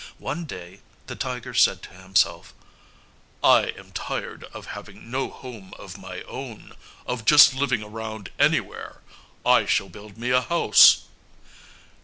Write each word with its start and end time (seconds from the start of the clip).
One 0.17 0.45
day 0.45 0.79
the 1.05 1.15
tiger 1.15 1.53
said 1.53 1.83
to 1.83 1.93
himself, 1.93 2.55
"I 3.43 3.65
am 3.77 3.91
tired 3.91 4.45
of 4.45 4.65
having 4.73 5.11
no 5.11 5.29
home 5.29 5.75
of 5.77 5.99
my 5.99 6.23
own, 6.23 6.73
of 7.05 7.23
just 7.23 7.53
living 7.53 7.83
around 7.83 8.31
anywhere! 8.39 9.01
I 9.45 9.67
shall 9.67 9.89
build 9.89 10.17
me 10.17 10.31
a 10.31 10.41
house." 10.41 11.03